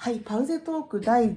[0.00, 1.36] はい、パウゼトーク第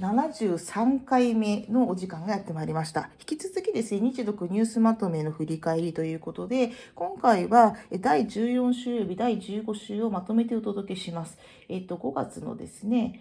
[0.00, 3.10] 73回目のお時間がやってまいりました。
[3.20, 11.36] 引き続きですね、日読ニュースまとめの振り返りということで、今回は第14週より第15週をまとめてお届けします。
[11.68, 13.20] えっと、5月のですね、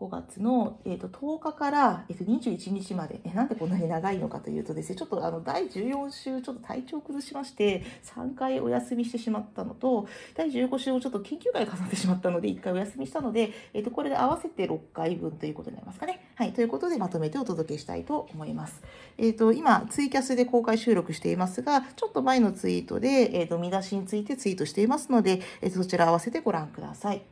[0.00, 7.84] 5月の、えーと、10日から、えーと、21日まで、えなんでこんなに長いのかというとですね、ちょっとあの第14週、ちょっと体調を崩しまして、
[8.16, 16.30] 3回お休みしてしまったのと、第15週をちょっと研究会重なってしまったので、1回お休みしたので、えーと、これで合わせて6回分ということになりますかね。
[16.34, 18.82] はい、ということでまとめてお届けしたいと思います。
[19.18, 27.22] えっ、ー、と、今、ツイキャスで公開収録していますが、ちょっと前のツイートで、え、ー、と、見出しについてツイートしていますので、えー、そちら合わせてご覧ください。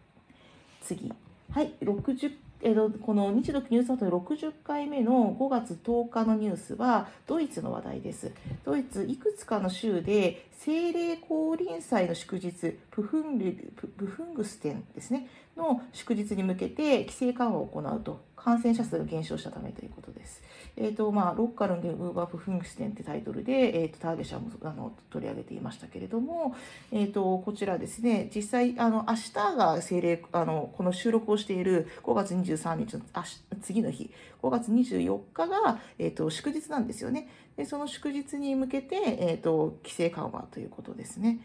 [0.82, 1.10] 次。
[1.50, 8.32] はい、60えー、この日独ニュースアート60回目の5月10日のニュースはドイツの話題です。
[8.64, 12.52] ドイツいくつかの州で精霊降臨祭の祝日
[12.90, 20.42] プフンルプフングステンですねの祝日に向けて規制緩和を行うと感染者数が減少したためということです。
[20.80, 26.54] えーとまあ、ロッカルンゲウーバープフングステンってタイトルで、えーと、ターゲシャもあの取り上げていましたけれども、
[26.92, 33.24] えーと、こちらですね実際あの明日が精霊あのこの収録をしている5月23日のあ
[33.60, 41.40] 次の日5月24日が、えーと、祝日なんですよねでその祝日に向けて、えー、と規制緩和ということですね。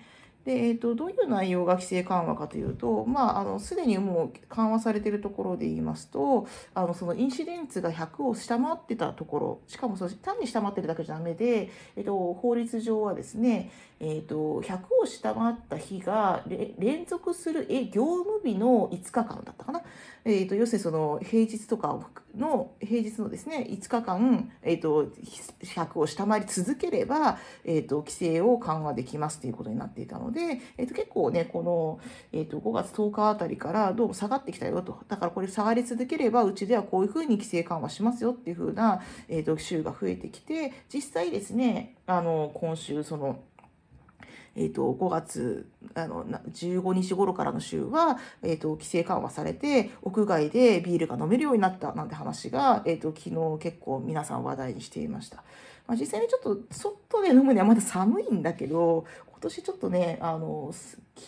[0.45, 16.43] で、えーと、どういう内容が規制緩和かというと、まあ、あのすでにもう緩和されているところで言いますとあのそのインシデンツが100を下回ってたところしかもそ単に下回ってるだけじゃダメで、えーと、法律上はですね、えーと、100を下回った日が
[16.77, 19.81] 連続するえ業務日の5日間だったかな、
[20.25, 21.99] えー、と要するにその平日とか
[22.35, 25.05] の平日のですね5日間、えー、と
[25.63, 31.99] 100を下回り続ければ、えー、と規制を緩和できますということになっていたので、えー、と結構ねこの、
[32.31, 35.03] えー、と5月10日あたりからどうも下がってきたよと。
[35.07, 43.39] だからこれ下がり続ければうちではこういうふうに規制緩和しますよっていうふうな、えー、と週が増えてきて実際ですねあの今週その
[44.55, 55.43] えーと、5月あの15日頃からの週は、えーと、規制緩和されて屋外でビールが飲めるようになったなんて話が、えー、と昨日結構皆さん話題にしていました。
[55.87, 60.73] まあ、実際にちょっと外で飲むにはまだ寒いんだけど今年ちょっとねあの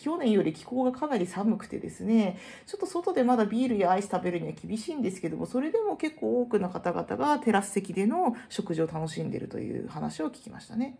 [0.01, 10.97] 去年より気候がかなり寒くてですねちょっと外でまだビールやアイス食べるには厳しいんですけどもそれでも結構多くの方々がテラス席での食事を楽しんでいるという話を聞きましたね。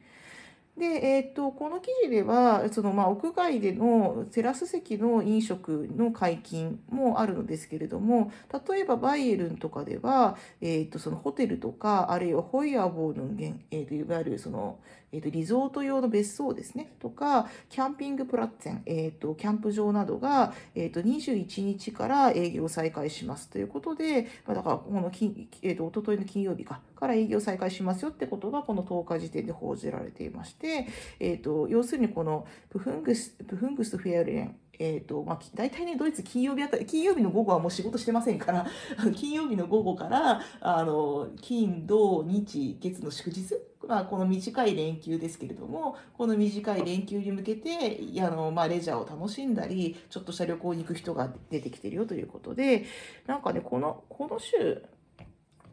[0.77, 8.31] で、えー、と、この記事では、その、まあ、屋外でのテラス席の飲食の解禁もあるのですけれども、
[8.67, 13.23] 例えばバイエルンとかでは、えー、と、そのホテルとか、あるいはホイアボーの、
[13.71, 14.79] えー、っと、いわゆるその、
[15.15, 23.49] えー、とリゾート用の別荘ですね、とか、キャンピングプラッツェン、えー、とキャンプ場などが、えー、と21日から営業再開します。
[23.49, 30.87] ということで、まあ、だからこの金、えー、と一昨日の金曜日かから営業再開しますよってことがこの10日時点で報じられていまして、
[31.19, 38.65] えー、と要するにこのプフングスプフングスフェアレンえーとまあ、大体ね、ドイツ金曜日あたり、金曜日の午後はもう仕事してませんから、
[39.15, 43.55] 金曜日の午後から、あの、金、土、日、月の祝日
[43.87, 52.85] まあ、この短い連休ですけれどもこの短い連休に向けてあの、まあ、レジャーを楽しんだりちょっとした旅行に行く人が出てきてるよということで
[53.27, 54.83] なんかねこのこの週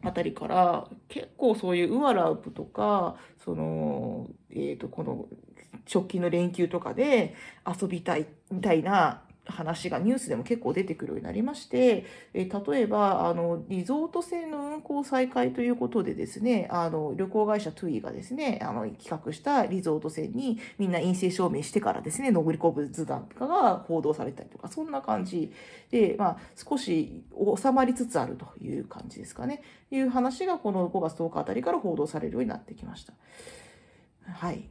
[0.03, 5.25] あたりから結構そういうウアラウプとかその、えー、とこの
[5.93, 7.35] 直近の連休とかで
[7.65, 25.51] 遊びたいみたいな話がニュースでも結構出てくるようになりまして、え例えばあのリゾート船の運航再開ということでですねあの旅行会社トゥイがですねあの企画したリゾート船にみんな陰性証明してからですね潜り込む図談とかが報道されたりとかそんな感じ
[25.91, 27.23] で、まあ、少し
[27.57, 29.61] 収まりつつあるという感じですかね。
[29.91, 33.13] いう話がこの5月10日あたりから報道されるようになってきました。
[34.25, 34.69] はい。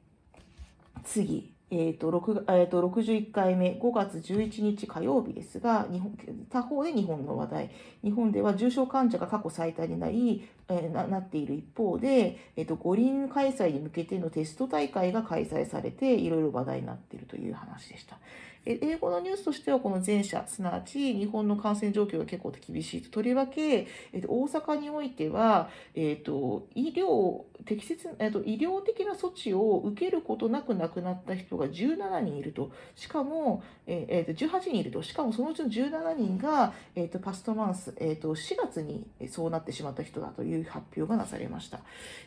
[1.04, 1.52] 次。
[1.74, 6.14] えーと6えー、と61回目5月11日火曜日ですが日本
[6.50, 7.70] 他方で日本の話題。
[8.04, 18.18] 日本では重症患者が過去最多になり、え、ななっている一方で、えーと、五輪開催に向けてのテスト大会が開催されていろいろ話題になっているという話でした。
[18.64, 41.80] 英語のニュースとしてはこの前者すなわち日本の感染状況が結構厳しいととりわけ、えっと、大阪においては、えっと、医療適切、えっと、医療的な措置を受けることなく亡くなった人が17人いるとしかも、えっと、18人いるとしかもそのうちの17人が、えっと、パストマンス、えっと、4月にそうなってしまった人だといういう発表がなされました。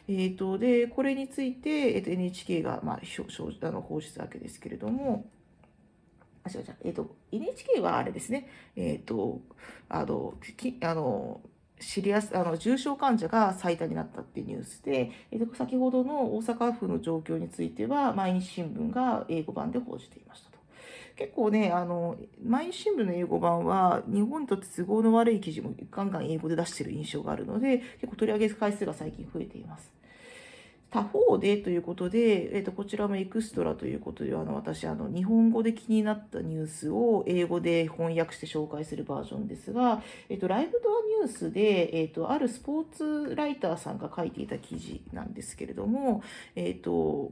[0.08, 5.26] えっと、でこれについて、えっと、NHK が、まあ、あの報じたわけですけれども。
[6.44, 9.42] あ、違う違う、えっ、と、NHK はあれですね、えっ、と、
[9.90, 11.42] あの、きあの、
[11.80, 20.55] シリアスあの重症患者が最多になったっていうニュースで、えー、先ほどの大阪府の状況については毎日新聞が英語版で報じていましたと。
[21.16, 29.92] 結構ね、あの、毎日新聞の英語版は日本にとって都合の悪い記事もガンガン英語で出してる印象があるので、結構取り上げる回数が最近増えています。
[30.92, 42.86] 他方でということで、えー、とこちらもエクストラということで、あの私あの、日本語で気になったニュースを英語で翻訳して紹介するバージョンですが、えー、とライブドアニュースで、えー、とあるスポー
[43.30, 46.24] ツライターさんが書いていた記事なんですけれども、
[46.56, 47.32] えっ、ー、と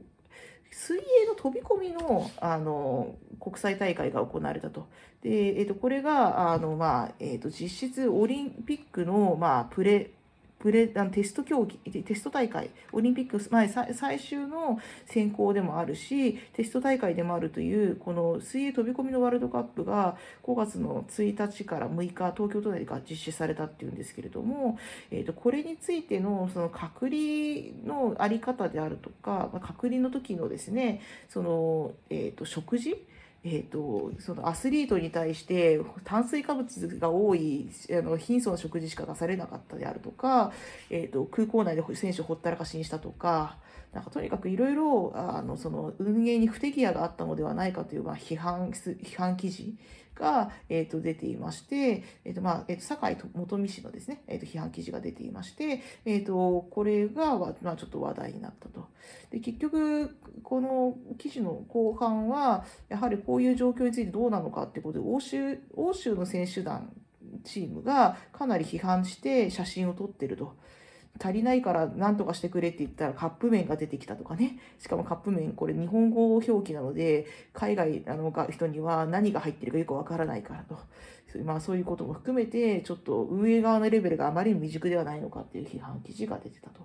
[0.76, 4.88] 水泳の飛び込みのあの国際大会が行われたと。
[5.22, 10.10] で、えー、とこれがあの、まあえー、と実質オリンピックの、まあ、プレ
[10.58, 24.78] プレあのテスト競技、テスト大会、オリンピック前最終の選考でもあるし、テスト大会でもあるという、この水泳飛び込みのワールドカップが5月の1日から6日、東京都内で実施されたっていうんですけれども、
[25.10, 27.18] えーと、これについてのその隔離
[27.84, 32.96] のあり方であるとか、隔離の時のですね、その、えーと食事
[33.46, 40.50] えーと、そのアスリートに対して炭水化物が多いあの貧相な食事しか出されなかったであるとか、
[40.88, 43.58] えーと、空港内で選手をほったらかしにしたとか
[43.92, 45.14] なんかとにかくいろいろ
[45.98, 49.76] 運営に不手際があったのではないかという、まあ、批判批判記事
[50.14, 58.88] が、えー、と出ていまして、えーとまあえー、と酒井元美氏のですね、えー、と批判記事が出ていまして、えー、とこれが、まあ、ちょっと話題になったと。
[59.30, 66.92] で結局この記事の後半はやはりこういう状況についてどうなのかっていうことで欧州欧州の選手団
[67.44, 70.56] チームがかなり批判して写真を撮ってると。
[71.22, 74.58] 足りないから何とかしてくれって言ったらカップ麺が出てきたとかね。
[74.78, 80.78] しかもカップ麺、これ日本語表記なので、海外の人には何が入ってるかよくわからないからと。
[81.44, 86.80] まあそういうことも含めて、ちょっと運営側のレベルがあまりに未熟ではないのかっていう批判記事が出てたと。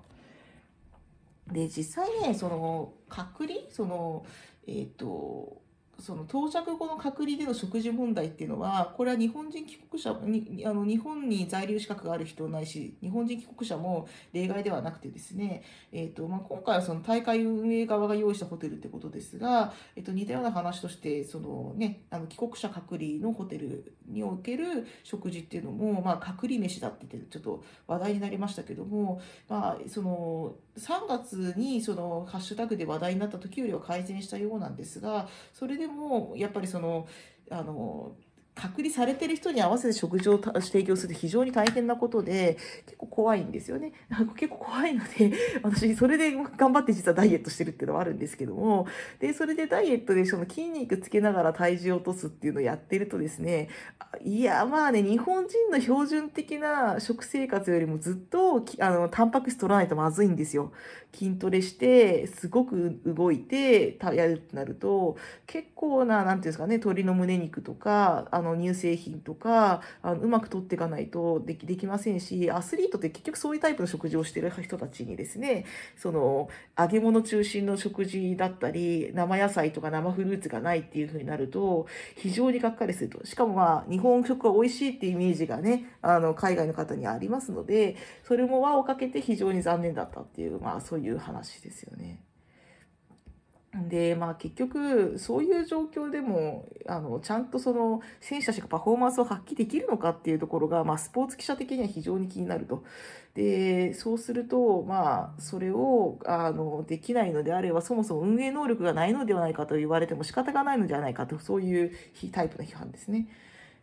[1.52, 3.62] で、実際ね、その、隔離？
[3.70, 4.26] その、
[4.68, 5.62] えっ、ー、と、
[6.00, 37.08] その到着後の隔離での食事問題っていうのは、これは日本人帰国者に、あの日本に在留資格がある人ないし、日本人帰国者も例外ではなくてですね、えーとまあ、今回はその大会運営側が用意したホテルってことですが、えー、と似たような話として、そのね、あの帰国者隔離のホテルにおける食事っていうのも、まあ、隔離飯だって言って、ちょっと話題になりましたけども、まあ、その3月にそのハッシュタグで話題になった時よりは改善したようなんですが、それでもやっぱりその
[37.52, 38.16] あの
[38.60, 43.94] 隔離されてる人に合わせて食事を提供するって非常に大変なことで、結構怖いんですよね。
[44.36, 45.32] 結構怖いので、
[45.64, 48.86] 私、それで頑張って実はダイエットしてるっていうのはあるんですけども、
[49.20, 53.70] で、それでダイエットでその筋肉つけながら体重を落とすっていうのをやってるとですね、
[54.22, 60.72] いや、まあね、日本人の標準的な食生活よりもずっと、あの、タンパク質取らないとまずいんですよ。
[61.14, 65.16] 筋トレして、すごく動いて、やるってなると、
[65.46, 75.66] 結構な、なんていうんですかね、鶏の胸肉とか、あの、の乳製品とかあのうまく取っていかないとできできませんしアスリートって結局そういうタイプの食事をしてる人たちにですね
[75.96, 92.24] その揚げ物中心の食事だったり生野菜とか生フルーツがないっていう風になると非常にがっかりするとしかもまあ日本食は美味しいっていうイメージがねあの海外の方にありますのでそれも輪をかけて非常に残念だったっていうまあそういう話ですよね。
[93.74, 102.84] で、まあ結局、そういう状況でも、あの、ちゃんとその、選手たちがパフォーマンスを発揮できるのかっていうところが、まあスポーツ記者的には非常に気になると。
[103.36, 111.92] で、そうすると、まあ、それを、あの、できないのであれば、そもそも運営能力がないのではないかと言われても仕方がないのではないかと、そういう
[112.32, 113.28] タイプの批判ですね。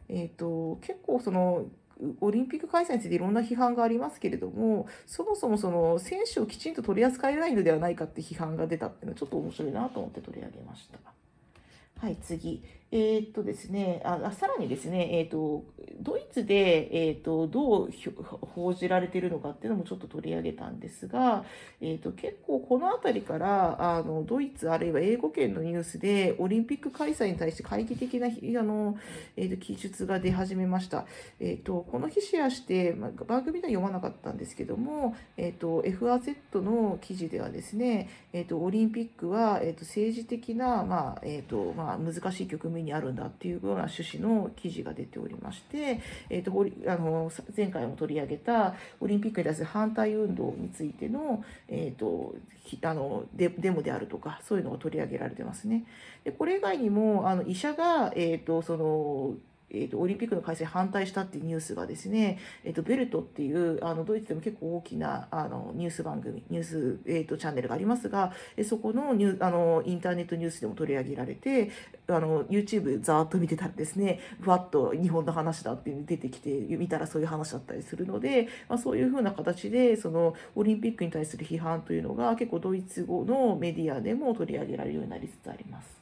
[0.08, 1.66] えっ、ー、と、結構その、
[2.20, 10.98] オリンピック開催についていろんな批判がありますけれども、そもそもその選手をきちんと取り扱えないのではないかって批判が出たっていうのはちょっと面白いなと思って取り上げました。
[11.98, 12.62] はい、次。
[12.92, 15.64] えー、っとですね、あさらにですね、えー、っと、
[16.00, 17.90] ドイツで、えー、っと、どう
[18.54, 21.44] 報じられているのかっていうのもちょっと取り上げたんですが、
[21.80, 28.96] えっと、結構この辺りから、あの、ドイツあるいは英語圏のニュースで、オリンピック開催に対して懐疑的な、あの、
[29.36, 31.06] えっと、記述が出始めました。
[31.40, 46.50] えっと、この日シェアして、まあ、番組では読まなかったんですけども、えっと、FRZ の記事ではですね、えっと、オリンピックは、えっと、政治的な、まあ、えっと、まあ、まあ、難しい局面にあるんだっていうような趣旨の記事が出ておりまして、えーと、
[46.90, 52.34] あの前回も取り上げたオリンピックに対する反対運動についての,、えーと、
[52.82, 55.84] あのデデモであるとかそういうのが取り上げられてますね。
[56.24, 59.34] でこれ以外にもあの医者が、えーとその
[59.70, 71.70] えーと、オリンピックの開催反対したっていうニュースがですね、えーと、ベルトっていうあのドイツでも結構大きなあのニュース番組ニュース、えーと、チャンネルがありますが、えそこのニュあのインターネットニュースでも取り上げられて
[72.08, 85.96] あの YouTube ざーっと見てたらですねふわっと日本の話だって出てきて見たらそういう話だったりするので、まあ、そういうふうな形でそのオリンピックに対する批判というのが結構ドイツ語のメディアでも取り上げられるようになりつつあります。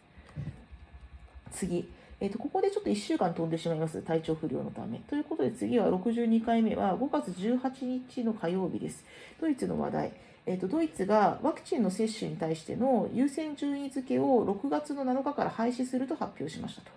[1.53, 1.89] 次
[2.21, 4.99] えー、とここでちょっと1週間飛んでしまいます、体調不良のため。
[5.09, 9.05] ということで次は62回目は5月18日の火曜日です。
[9.41, 10.13] ドイツの話題。
[10.47, 16.91] えー、とドイツがワクチンの接種に対しての優先順位付けを6月の7日から廃止すると発表しましたと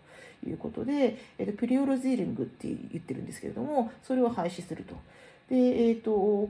[0.49, 4.95] いうことで、えー、とプリオロゼーリングって言ってるんですけれども、それを廃止すると。
[5.49, 6.49] で、えーと、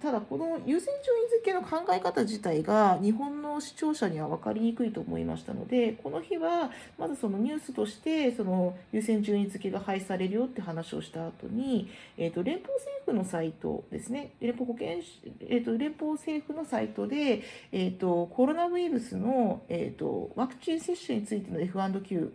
[0.00, 15.02] ただ、この優先順位付けの考え方自体が日本の視聴者には分かりにくいと思いましたので、この日はまずそのニュースとしてその優先順位付けが廃止されるよって話をした後に、えーと、連邦政府のサイトですね、連邦保健、
[15.40, 22.32] えーと、連邦政府のサイトで、えー、とコロナウイルスの、えー、とワクチン接種についての F&Q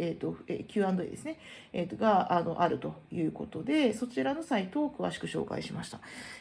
[0.00, 1.38] えーとえー Q&A ですね、
[1.72, 6.00] えーと、があのあるということで、そちらのサイトを詳しく紹介しました。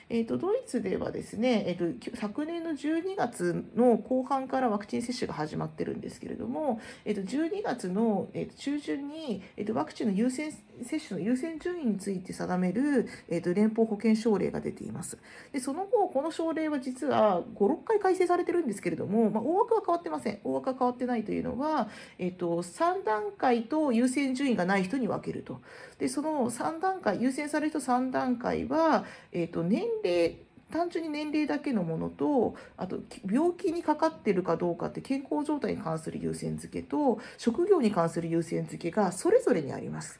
[0.09, 10.51] えーと、ドイツではですね、えーと、昨年の12月の後半からワクチン接種が始まってるんですけれども、えー、と12月の、えー、と中旬に、えー、とワクチンの優先
[10.83, 15.17] 接種の優先順位について定める、えー、と連邦保険省令が出ています。
[15.51, 20.39] でその後、この省令は実は5、6回改正されてるんですけれども、まあ、大枠は変わってません。
[20.43, 25.61] 大枠は変わってないというのは、えー、と3段階と優先順位がない人に分けると。
[25.97, 30.37] でその3段階、優先される人3段階は、えー、と年齢
[30.71, 40.19] 単純に年齢だけのものとあと病気にかかってるかどうかって健康状態に関する優先付けと職業に関する優先付けがそれぞれにあります。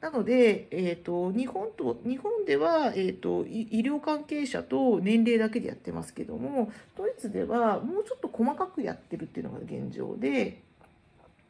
[0.00, 10.62] なので、えーと、日本と日本では、えーと、医療関係者と年齢だけでやってますけどもドイツではもうちょっと細かくやってるっていうのが現状で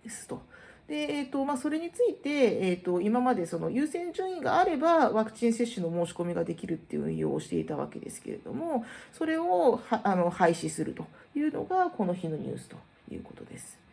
[0.03, 0.41] ですと。
[0.89, 11.05] で、えーとまあ、それについて、えーと、今までその優先順位があればワクチン接種の申し込みができるっていう運用をしていたわけですけれどもそれをはあの廃止すると
[11.37, 12.77] いうのがこの日のニュースと
[13.13, 13.88] いうことです。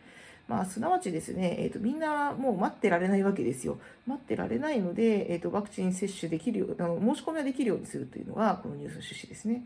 [0.48, 3.80] まあ、すなわちですね、えーと、みんなもう待ってられないわけですよ。
[4.06, 9.64] 待ってられないので、えーと、ワクチン接種できるよあの申し込みができるようにするというのがこのニュースの趣旨ですね。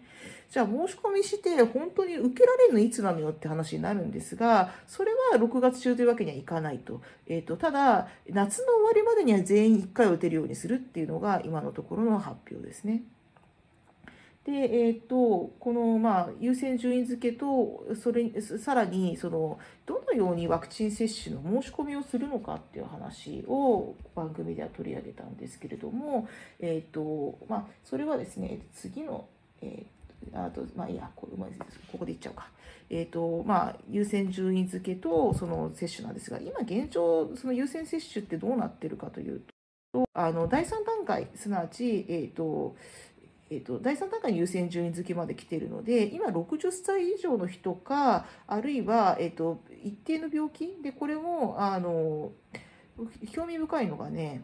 [0.49, 7.01] じゃあ申し込みして本当に受けられるのいつなのよって話になるんですが、それは6月中というわけにはいかないと。
[7.27, 13.03] えーと、ただ、夏の終わりまでには全員1回打てるようにするっていうのが今のところの発表ですね。
[14.49, 26.27] で、えーと、この、まあ、優先順位付けとそれさらにそのどのようにワクチン接種の申し込みをするのかっていう話を番組では取り上げたんですけれども、
[26.59, 29.27] えーとまあ、それはですね次の、
[29.61, 32.49] えー、あとまあいやこれここで言っちゃうか。
[32.91, 39.41] えーとまあ、優先順位付けとその接種なんですが今現状その優先接種ってどうなってるかという
[39.93, 42.75] とあの第3段階すなわち、えーと
[43.51, 50.77] えーと、第3段階優先順位付けまで来ているので今60歳以上の人かあるいは、えーと、一定の病気？
[50.83, 52.31] でこれもあの
[53.31, 54.43] 興味深いのがね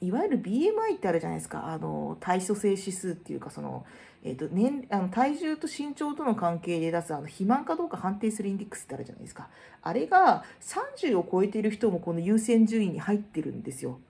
[0.00, 1.66] いわゆる BMI ってあるじゃないですか。
[1.66, 3.84] あの体組成指数っていうかその、
[4.24, 9.48] えーと年、あの体重と身長との関係で出すあの肥満かどうか判定するインデックスってあるじゃないですか。
[9.82, 14.00] あれが30を超えている人もこの優先順位に入ってるんですよ。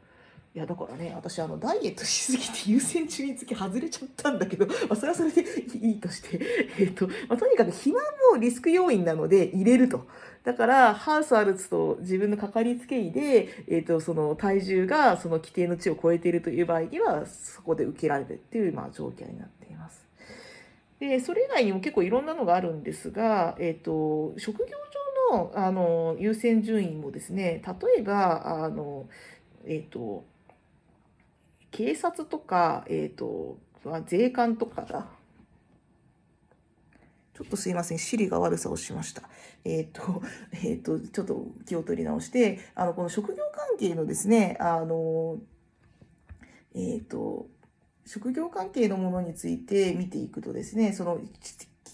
[0.52, 5.44] いやだからね私あのダイエットしすぎて優先順位付け外れちゃったんだけど、 まあ、それはそれで
[5.80, 6.40] いいとして、
[6.80, 8.02] えっとまあ、とにかく肥満
[8.32, 10.06] もリスク要因なので入れると。
[10.42, 20.04] だからハウスアルツと自分のかかりつけ医で、えっとその体重がその規定の値を超えているという場合にはそこで受けられるっていうまあ状況になっています。
[20.98, 24.76] でそれ以外にも結構いろんなのがあるんですが、えっと職業
[25.30, 29.06] 上のあの優先順位もですね例えばあの
[29.64, 30.24] えっと
[31.70, 33.58] 警察とか、えっ、ー、と、
[34.06, 35.06] 税関とかだ。
[37.34, 39.22] ちょっとすいません、シリが悪さをしました。
[39.64, 40.22] えっ、ー、と、
[40.52, 45.38] えっ、ー、と、ちょっと気を取り直して、あの、この職業関係のですね、あの、
[46.74, 47.48] えっ、と、
[48.04, 51.20] 職業関係のものについて見ていくとですね、その、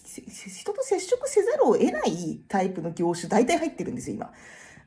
[0.03, 4.33] 人と接触せざるを得ないタイプの業種、大体入ってるんですよ、今。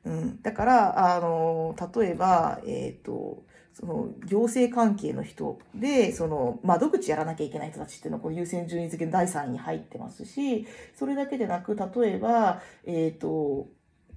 [0.04, 13.68] うん、だから、あの、例えば、えっ、ー、と、その行政関係の人で、その窓口やらなきゃいけない人たちっていうのはこう優先順位付けの第3位に入ってますし、それだけでなく、例えば、えっ、ー、と、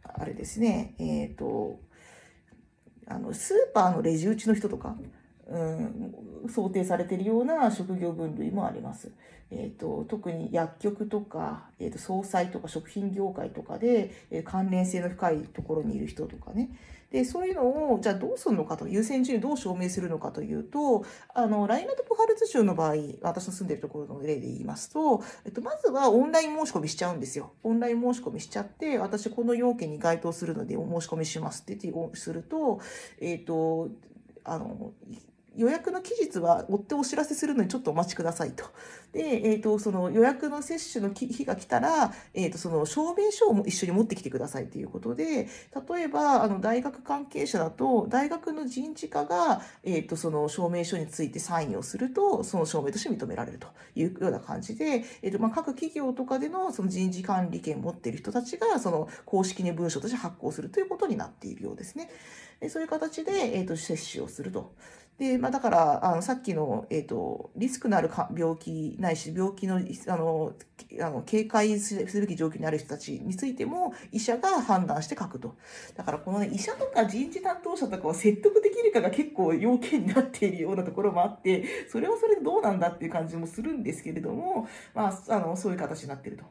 [0.04, 1.80] あれですね、えっ、ー、と、
[3.08, 4.96] あの、スーパーのレジ打ちの人とか、
[5.48, 9.12] うん、想定されているような職業分類もあります。
[9.52, 16.70] えーと、特に薬局とか、えーと、総裁とか食品業界とかで、えー、関連性の深いところにいる人とかね。
[17.14, 21.06] で、そういうのを、じゃあどうするのかと、優先順位どう証明するのかというと、
[21.36, 27.54] あの、ライナトプハルツ州の場合、私の住んでるところの例で言いますと、えっと、まずはオンライン申し込みしちゃうんですよ。
[27.62, 31.78] オンライン申し込みしちゃって、私この要件に該当するのでお申し込みしますって
[32.16, 32.80] すると、
[33.22, 33.90] えっと、
[34.44, 34.94] あの、
[35.56, 38.66] 予約の期日は追ってお知らせするのにちょっとお待ちくださいと。
[39.12, 45.48] で、えっ、ー、と、その予約の接種の日が来たら、えっ、ー、と、その証明書を一緒に持ってきてくださいということで、
[45.96, 62.10] 例えば、あの、大学関係者だと、大学の人事課が、えっ、ー、と、その証明書についてサインをすると、その証明として認められるというような感じで、えっ、と、まあ、各企業とかでのその人事管理権を持っている人たちが、その公式に文書として発行するということになっているようですね。
[62.60, 64.74] でそういう形で、えっ、と、接種をすると。
[65.18, 70.54] で、まあ、だから、あの、さっきの、えっ、ー、と、リスクのある病気ないし、病気の、あの、
[71.00, 75.56] あの警戒すべき状況にある人たちについても、医者が判断して書くと。
[75.96, 86.46] だから、このね、医者とか人事担当者とかを説得できるかが結構要件になっているようなところもあって、それはそれでどうなんだっていう感じもするんですけれども、まあ、あの、そういう形になっていると。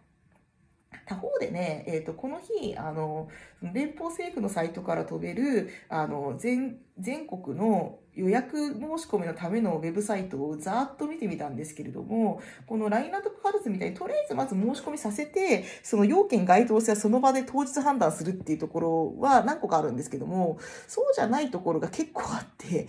[1.05, 3.29] 他方でね、えっ、ー、と、この日、あの、
[3.61, 22.87] 連邦政府のサイトから飛べる、あの、全、全国の予約申し込みのためのウェブサイトをざーっと見てみたんですけれども、このラインナットパルツみたいにとりあえずまず申し込みさせて、その要件該当性はその場で当日判断するっていうところは何個かあるんですけども、そうじゃないところが結構あって、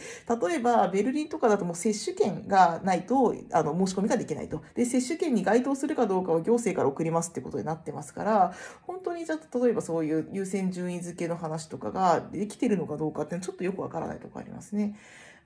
[0.48, 4.62] 例えばベルリンとかだともう接種券がないとあの申し込みができないと。
[4.76, 14.96] で、接種券に該当するかどうかは行政から送りますってことになってますから、本当にじゃあ例えばそういう優先順位付けの話とかができてるのかどうかっていうのはちょっとよくわからないところありますね。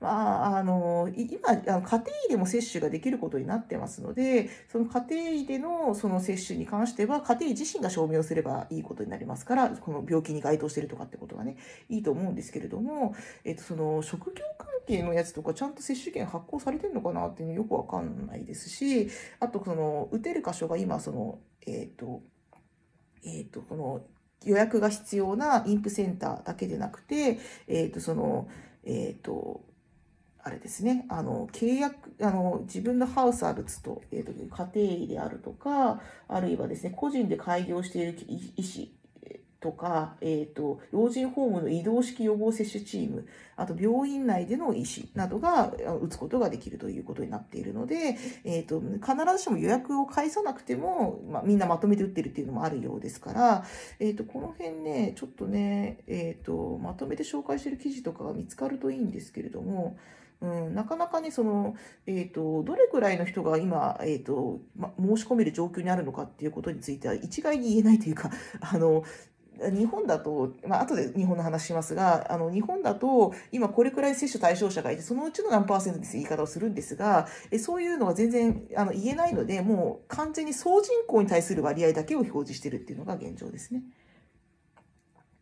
[0.00, 11.56] まあ、あの、今、家庭医でも接種ができることになってますので、その家庭医でのその接種に関しては、家庭医自身が証明をすればいいことになりますから、この病気に該当してるとかってことはね、
[11.88, 19.08] いいと思うんですけれども、えっと、その職業関係のやつとか、ちゃんと接種券発行されてるのかなっていうのよくわかんないですし、
[19.40, 22.22] あと、その、打てる箇所が今、その、えっと、
[23.24, 24.02] えっと、この、
[24.44, 28.48] 予約が必要なインプセンターだけでなくて、えっ、と、その、
[28.84, 29.62] えっ、と、
[30.42, 38.16] あれですね、あの、契約、あの、自分のハウスあるつと、えっ、と、家庭医であるとか、あるいはですね、個人で開業している
[38.56, 38.98] 医師
[39.60, 53.64] とか、えっ、ー、と、老人ホームの移動式予防接種チーム、あと病院内での医師などが打つことができるということになっているので、えっ、ー、と、必ずしも予約を返さなくても、まあ、みんなまとめて打ってるっていうのもあるようですから、
[53.98, 59.96] えっ、ー、と、この辺ね、ちょっとね、えっ、と、まとめて紹介してる記事とかが見つかるといいんですけれども、
[60.40, 61.74] うん、なかなかね、その、
[62.06, 69.02] えっ、ー、と、どれくらいの人が今、えっ、ー、と、ま、申し込める状況にあるのかっていうことについては一概に言えないというか、 あの、
[69.58, 83.82] 日本だと、まあ後で日本の話しますが、あの、日本だと、今これくらい接種対象者がいて、そのうちの何パーセントです言い方をするんですが、えそういうのは全然あの言えないので、もう完全に総人口に対する割合だけを表示してるっていうのが現状ですね。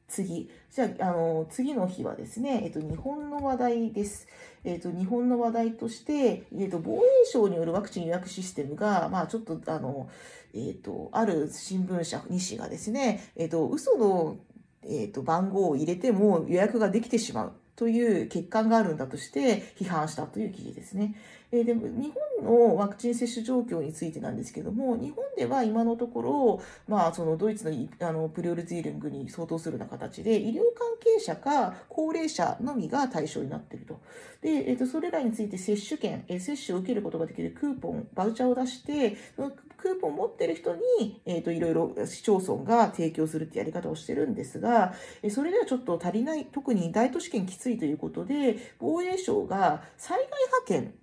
[0.08, 0.50] 次。
[0.70, 4.28] じゃあ、あの、次の日はですね、えっと、日本の話題です。
[4.64, 10.08] えっと、日本の話題として、えっと、防衛省によるワクチン予約システムが、まあ、ちょっと、あの、
[10.54, 14.36] えっと、ある新聞社2紙がですね、えっと、嘘の、
[14.82, 17.52] えっと、番号を入れても予約ができてしまう。
[17.76, 21.14] という欠陥があるんだとして批判したという記事ですね。
[21.60, 34.00] え、でも日本のワクチン接種状況についてなんですけども、日本では今のところ、まあ、そのドイツのあのプリオルツィールングに相当するような形で、医療関係者か高齢者のみが対象になっていると。
[34.40, 50.94] で、え、ー、と、それらについて接種券、え、接種を受けることができるクーポン、バウチャーを出して、そのクーポンを持ってる人に、え、ー、と、いろいろ市町村が提供するってやり方をしてるんですが、えそれではちょっと足りない、特に大都市圏きついということで、防衛省が災害派遣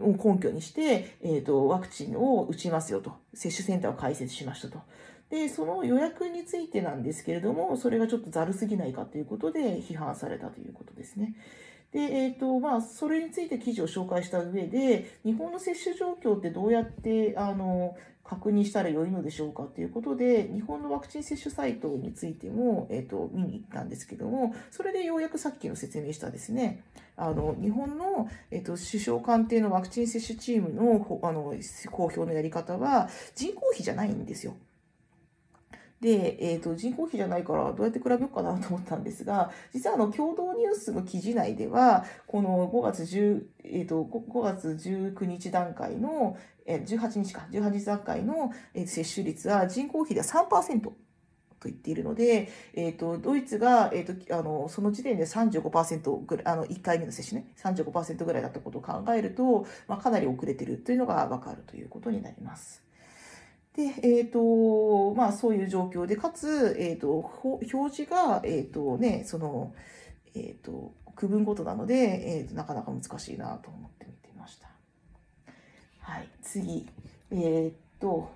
[0.00, 4.80] を根拠にして、えっ、ー、と、ワクチンを打ちますよと、接種センターを開設しましたと。
[5.30, 11.34] で、その予約についてなんですけれども、それがちょっとざるすぎないかということで批判されたということですね。
[11.92, 17.96] で、えっ、ー、と、まあ、それについて記事を紹介した上で、日本の接種状況ってどうやって、あの、
[18.32, 26.82] 確認したら良いのでしょうかということで、日本のワクチン接種サイトについても、えっ、ー、と、見に行ったんですけども、それでようやくさっきの説明したですね、
[27.14, 31.54] あの、日本の、えっ、ー、と、首相官邸のワクチン接種チームの、あの、
[31.90, 34.54] 公表のやり方は、人口比じゃないんですよ。
[36.02, 46.36] で、え、ー、と、人口比じゃないからどうやって比べようかなと思ったんですが、実はあの、共同ニュースの記事内では、この5月 10,、えー、と5月19日段階の、
[46.66, 50.80] えー、18日か、18日段階の、え接種率は人口比では3%。
[50.80, 62.81] と言っているので、え、ー、と、ドイツが、え、ー、と、あの、その時点で35%ぐらい、あの、1回目の接種ね、35%ぐらいだったことを考えると、まあ、かなり遅れているというのがわかるということになります。
[63.76, 69.72] で、えっ、ー、と、まあそういう状況で、かつ、えっ、ー、と、表示が、えっ、ー、とね、その、
[70.34, 74.68] えっ、と、区分ごとなので、えっ、と、なかなか難しいなと思って見てました。
[76.00, 76.86] はい、次。
[77.30, 78.30] えっ、と、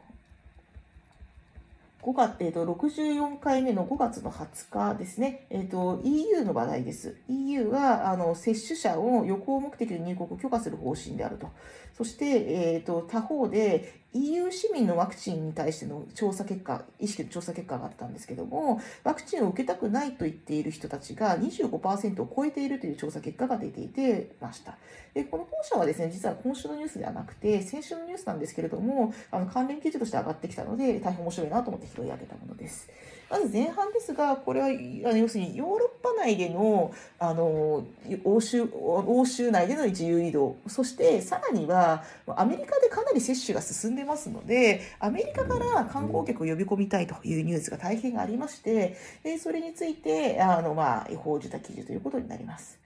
[2.07, 7.17] 5月、えっ、ー、と、64回目の5月の20日ですね、えっ、ー、と、EU の話題です。
[7.29, 11.51] EU が、あの、接種者を旅行目的で入国許可する方針であると。
[11.97, 24.77] そして、えっ、ー、と、他方で、EU 市民のワクチンに対しての調査結果、意識の調査結果があったんですけども、ワクチンを受けたくないと言っている人たちが25%を超えているという調査結果が出ていてました。
[25.15, 32.89] で、この後者はですね、実は今週のニュースではなくて、先週のニュースなんですけれども、あの関連記事として上がってきたので、大変面白いなと思って拾い上げたものです。
[33.29, 37.85] まず前半ですが、これは、要するにヨーロッパ内での、あの、
[38.25, 41.86] 欧州、欧州内での自由移動、そしてさらには、
[42.27, 48.97] アメリカでかなり接種が進んでますので、アメリカから観光客を呼び込みたいというニュースが大変ありまして、
[49.39, 52.79] それについて、あの、まあ、報じた記事ということになります。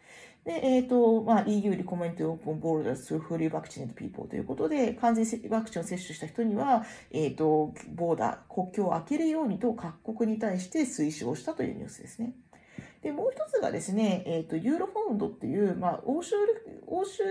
[0.45, 12.33] で、えっ、ー、と、まあ、EU リコメントオープンボールダス to FullyVaccinatePeople ということで、完全ワクチンを接種した人には、えっ、ー、と、ボーダー、国境を開けるようにと各国に対して推奨したというニュースですね。
[13.03, 16.35] で、もう一つがですね、えっ、ー、と、ユーロフォンドっていう、まあ、欧州、
[16.87, 17.23] 欧州、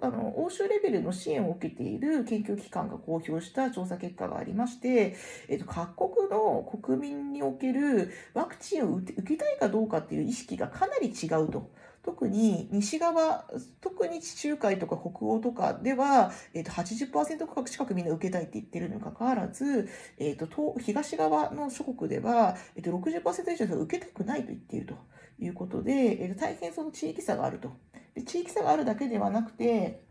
[0.00, 5.16] あの、欧州レベルの支援を受けている研究機関が公表した調査結果がありまして、
[5.48, 11.70] えっ、ー、と、各国の国民におけるワクチンを受けたいかどうかっていう意識がかなり違うと。
[12.04, 13.46] 特に西側、
[13.80, 19.88] 特に地中海とか北欧とかでは、えっ、ー、と80%近くみんな受けたいって言ってるにもかかわらず、
[20.18, 24.94] えっ、ー、と東側の諸国では、えっ、ー、と60%以上受けたくないと言っていると
[25.38, 27.72] いうことで、えー、と大変その地域差があると。
[28.14, 30.04] で地域差があるだけではなくて、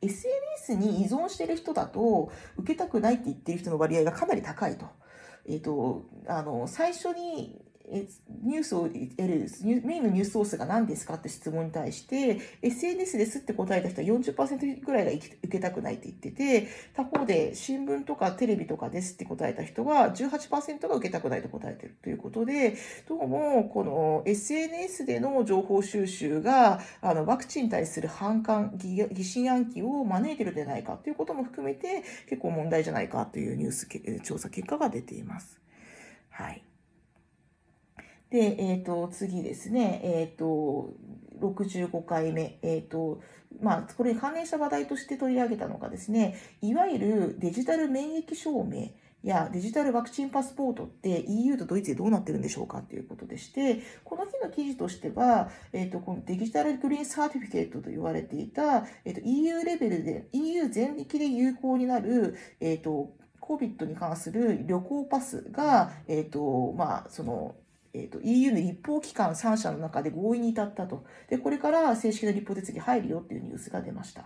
[0.00, 4.86] SNS に依存している人だと、受けたくないって言ってる人の割合がかなり高いと。
[5.46, 7.60] えっ、と、あの、最初に
[7.92, 9.48] ニュースを得る
[9.84, 22.76] メインのニュースソースが何ですかって質問に対して、SNS ですって答えた人は40%ぐらいが受けたくないって言ってて、他方で新聞とかテレビとかですって答えた人は18%が受けたくないと答えてるということで、
[23.08, 33.88] どうもこの SNS での情報収集があのワクチンに対する反感、疑心暗鬼を招いてるんじゃないかということも含めて結構問題じゃないかというニュース
[34.22, 35.60] 調査結果が出ています。
[36.30, 36.64] はい。
[38.32, 40.94] で、えっ、ー、と、次ですね、えっ、ー、と、
[41.38, 43.20] 65回目、えっ、ー、と、
[43.60, 48.88] まあ、これに関連した話題として取り上げたのがですね、いわゆるデジタル免疫証明
[49.22, 67.56] やデジタルワクチンパスポートって EU とドイツでどうなってるんでしょうかということでして、この日の記事としては、えっ、と、このデジタルグリーンサーティフィケートと言われていた、えっ、と、EU レベルで、EU 全域で有効になる、えっ、と、COVID に関する旅行パスが、えっ、と、まあ、その、
[67.94, 71.04] えーと、EU の立法機関3社の中で合意に至ったと。
[71.28, 74.24] で、これから正式な立法手続き入るよっていうニュースが出ました。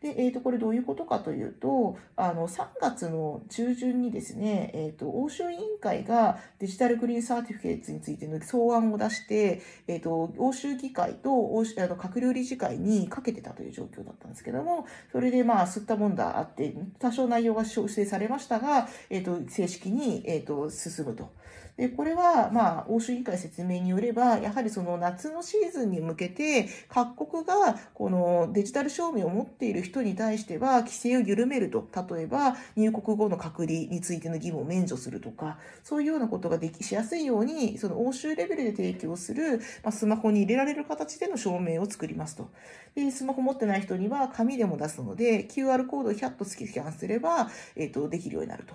[0.00, 21.30] で、えっ、ー、と、これどういうことかというと、あの、3月の中旬にですね、えっ、ー、と、欧州委員会がデジタルグリーンサーティフィケーツについての草案を出して、えっ、ー、と、欧州議会と欧州あの閣僚理事会にかけてたという状況だったんですけども、それでまあ、吸ったもんだあって、多少内容が修正されましたが、えっ、と、正式に、えっ、と、進むと。
[21.76, 31.86] で、これは、まあ、欧州議会説明によれば、やはりその夏のシーズンに向けて、各国がこのデジタル証明を持っている人に対しては、規制を緩めると。
[32.14, 42.50] 例えば、入国後の隔離についての義務を免除するとか、そういうようなことができしやすいように、その欧州レベルで提供する、まあ、スマホに入れられる形での証明を作りますと。
[42.94, 48.74] で、スマホ持ってない人には紙でも出すので、QR コードをヒャッとスキャンすれば、えっ、ー、と、できるようになると。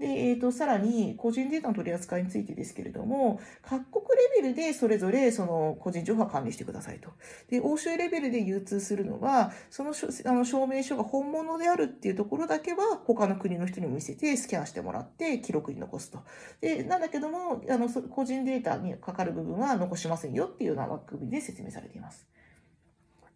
[0.00, 4.04] で、えーと、さらに個人データの取り扱いについてですけれども、各国
[4.36, 7.10] レベルでそれぞれその個人情報は管理してくださいと。
[7.50, 9.92] で、欧州レベルで流通するのは、その
[10.24, 16.20] あの証明書が本物であるっていうところだけは他の国の人にも見せてスキャンしてもらって記録に残すと。
[16.62, 22.26] で、なんだけども、あの個人データにかかる部分は残しませんよっていうような枠組みで説明されています。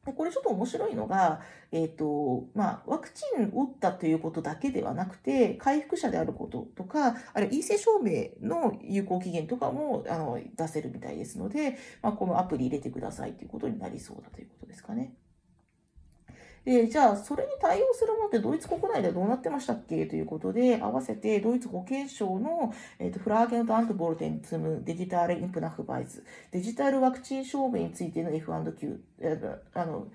[0.05, 1.41] でこれちょっと面白いのが、
[1.73, 15.15] えっ、ー、と、まあ、ワクチンを打ったということだけではなくて、回復者であることとか、あるいは陰性証明の有効期限とかもあの出せるみたいですので、まあ、このアプリ入れてくださいということになりそうだということですかね。
[16.65, 20.07] で、じゃあ、それに対応するものってドイツ国内ではどうなってましたっけ？
[20.07, 29.01] ということで、合わせてドイツ保健省の、えーと、フラーゲント・アント・ボルテンツムデジタル・インプナフバイズ、デジタルワクチン証明についての F&Q、
[29.75, 30.07] あの、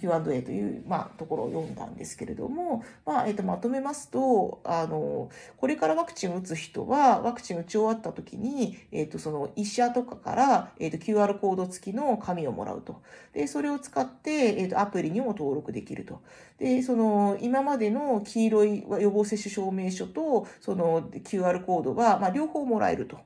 [0.00, 13.02] Q&A という、まあ、ところを読んだんですけれども、まあ、えっ、と、まとめますと、あの、これからワクチンを打つ人は、ワクチン打ち終わった時に、えっ、と、その医者とかから、えっ、ー、と、QR コード付きの紙をもらうと。
[13.32, 16.20] で、それを使って、えっ、と、アプリにも登録できると。
[16.58, 23.18] で、その、今までの黄色い予防接種証明書と、その QR コードは、まあ、両方もらえると。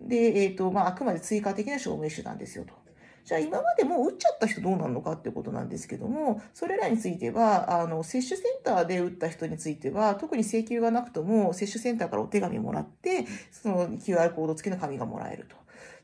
[0.00, 2.85] で、えっ、と、まあ、あくまで追加的な証明書なんですよと。
[3.26, 15.56] じゃあ今までもう打っちゃった人どうなのかってことなんですけども、それらについては、あの、接種センターで打った人については、特に請求がなくとも、接種センターからお手紙もらって、その QR コード付きの紙がもらえると。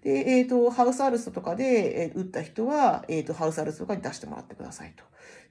[0.03, 5.05] で、えっ、ー、と、ハウスアルストとかで、え打った人は、えっ、ー、と、ハウスアルストとかに出してもらってくださいと。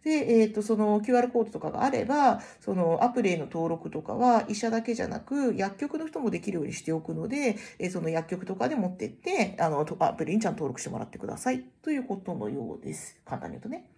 [0.04, 13.22] で、えっ、と、その QR コードとかがあれば、そのアプリへの登録とかは医者だけじゃなく、薬局の人もできるようにしておくので、えその薬局とかで持ってって、あの、アプリにちゃんと登録してもらってくださいということのようです。
[13.24, 13.90] 簡単に言うとね。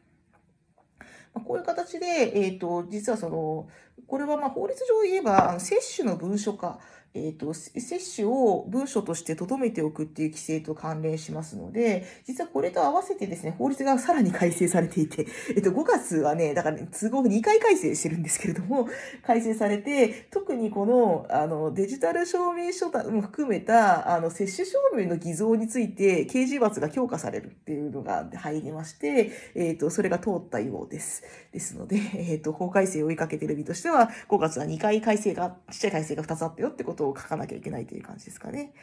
[1.45, 3.67] こういう形で、えっ、ー、と、実はその、
[4.07, 6.79] これはまあ法律上言えば、あの接種の文書化、
[7.15, 18.88] えっ、ー、と、接種を文書として留めておくっていう規制と関連しますので、実はこれと合わせてですね、法律がさらに改正されていて、 えっ、ー、と、5月はね、だから、ね、都合2回改正してるんですけれども、
[19.23, 31.21] 改正されて、特にこの、あの、デジタル証明書も含めた、あの、接種証明の偽造について、刑事罰が強化されるっていうのが入りまして、えっ、ー、と、それが通ったようです。
[31.52, 38.73] ですので、えっ、と、法改正を追いかけてる身としては、5月は2回改正が、ちっちゃい改正が2つあったよってことを書かなきゃいけないという感じですかね。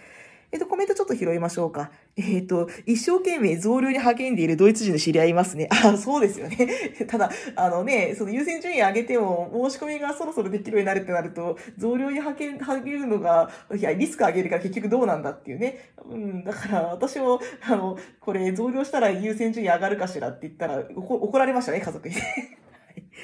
[0.52, 1.92] えっと、コメントちょっと拾いましょうか。
[2.16, 5.68] えっと、一生懸命増量に励んでいるドイツ人の知り合いいますね。
[5.70, 6.68] あ、そうですよね。
[7.06, 12.58] ただ、あのね、その優先順位上げても、申し込みがそろそろできるようになるってなると、増量に励
[12.98, 15.90] むのが、いや、リスク上げるから結局どうなんだっていうね。
[16.04, 22.16] うん、だから私も、あの、これ増量したら優先順位上がるかしらって言ったら、怒られましたね、家族に。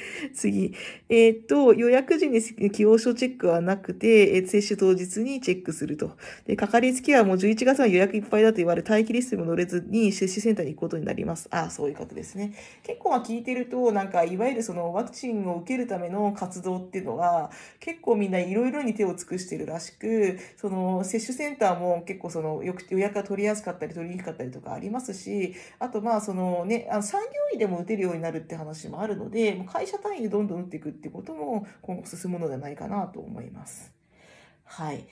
[0.35, 0.75] 次。
[1.09, 6.13] えっ、と、予約時に起用書チェックはなくて、えー、接種当日にチェックすると。
[6.47, 11.49] で、かかりつけはもう11月は予約いっぱいだと言われ、待機リストにも乗れずに接種センターに行くことになります。
[11.51, 12.55] ああ、そういうことですね。
[12.83, 33.93] 結構まあ聞いてると、なんか、いわゆるそのワクチンを受けるための活動っていうのは、結構みんないろいろに手を尽くしてるらしく、その接種センターも結構その予約が取りやすかったり取りにくかったりとかありますし、あとまあそのね、あの産業医でも打てるようになるって話もあるので、もう会社単位でどんどん打っていくってことも今後進むのではないかなと思います。
[34.65, 35.07] はい。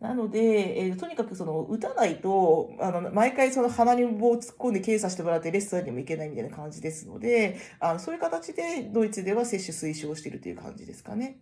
[0.00, 11.38] なので、えー、とにかくその、打たないと、あの、毎回その鼻に棒を突っ込んで検査してもらってレストランにも行けないみたいな感じですので、あの、そういう形でドイツでは接種推奨しているという感じですかね。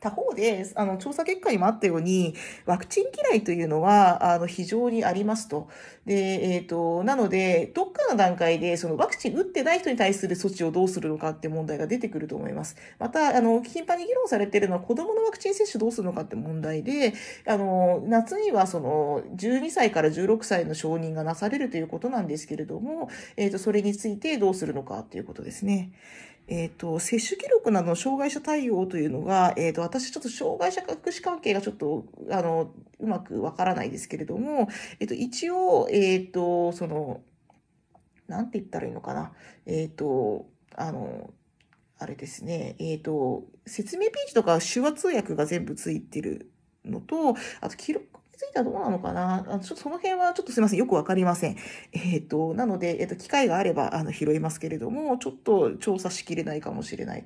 [0.00, 2.34] 他方で、あの、調査結果にもあったように、
[2.64, 5.68] ワクチン嫌いというのは、あの、非常にありますと。
[6.06, 12.76] で、えっ、ー、と、なので、どっかの段階で、そのワクチン打ってない人に対する措置をどうするのかって問題が出てくると思います。
[12.98, 17.12] また、あの、頻繁に議論されているのは、子供のワクチン接種どうするのかって問題で、
[17.46, 25.92] あの、夏にはその、12歳から16歳の承認がなされるということなんですけれども、えっ、ー、と、それについてどうするのかっていうことですね。
[26.50, 37.20] えっ、ー、と、接種記録などの障害者対応というのが、えっ、ー、と、私ちょっと障害者福祉関係がちょっと、あの、うまくわからないですけれども、えっ、ー、と、一応、えっ、と、その、
[38.26, 39.32] なんて言ったらいいのかな。
[39.64, 41.32] えっ、と、あの、
[41.98, 46.50] あれですね、えっ、と、説明ページとか手話通訳が全部ついてる
[46.84, 49.44] のと、あと記録ついてはどうなのかな？
[49.44, 50.78] ちょっとその辺はちょっとすいません。
[50.78, 51.56] よくわかりません。
[51.92, 57.24] えっ、ー、と、なので、えっ、ー、と、機会があれば、あの、拾いますけれども、ちょっと調査しきれないかもしれない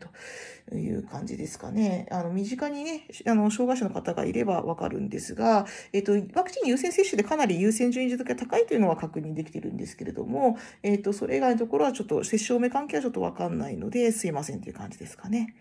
[0.68, 2.08] という感じですかね。
[2.10, 15.54] あの、身近にね、あの、障害者の方がいればわかるんですが、えっ、ー、と、ワクチン優先接種でかなり優先順位付けが高いというのは確認できてるんですけれども、えっ、と、それ以外のところはちょっと、接種証明関係はちょっとわかんないので、すいませんという感じですかね。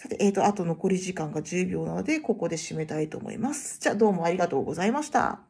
[0.00, 3.78] さて、えっ、と、あと残り時間が10秒なので、ここで締めたいと思います。
[3.80, 5.49] じゃあ、どうもありがとうございました。